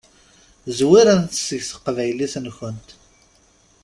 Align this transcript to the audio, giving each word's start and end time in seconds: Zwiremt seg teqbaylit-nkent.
Zwiremt 0.77 1.33
seg 1.47 1.61
teqbaylit-nkent. 1.69 2.89